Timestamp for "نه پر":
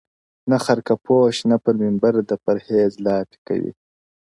1.49-1.75